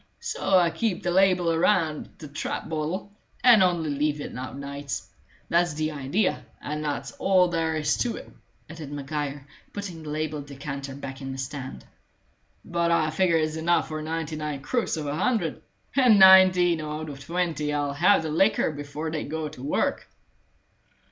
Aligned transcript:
So 0.19 0.57
I 0.57 0.71
keep 0.71 1.03
the 1.03 1.11
label 1.11 1.51
around 1.51 2.09
the 2.17 2.27
trap 2.27 2.67
bottle, 2.67 3.11
and 3.43 3.61
only 3.61 3.91
leave 3.91 4.19
it 4.19 4.35
out 4.35 4.57
nights. 4.57 5.07
That's 5.47 5.75
the 5.75 5.91
idea, 5.91 6.43
and 6.59 6.83
that's 6.83 7.11
all 7.19 7.49
there 7.49 7.75
is 7.75 7.95
to 7.97 8.15
it," 8.15 8.27
added 8.67 8.91
Maguire, 8.91 9.45
putting 9.73 10.01
the 10.01 10.09
labelled 10.09 10.47
decanter 10.47 10.95
back 10.95 11.21
in 11.21 11.31
the 11.31 11.37
stand. 11.37 11.85
"But 12.65 12.89
I 12.89 13.11
figure 13.11 13.37
it's 13.37 13.57
enough 13.57 13.89
for 13.89 14.01
ninety 14.01 14.35
nine 14.35 14.63
crooks 14.63 14.97
out 14.97 15.01
of 15.01 15.07
a 15.13 15.15
hundred, 15.15 15.61
and 15.95 16.17
nineteen 16.17 16.81
out 16.81 17.07
of 17.07 17.23
twenty 17.23 17.71
'll 17.71 17.93
have 17.93 18.23
their 18.23 18.31
liquor 18.31 18.71
before 18.71 19.11
they 19.11 19.23
go 19.23 19.49
to 19.49 19.61
work." 19.61 20.07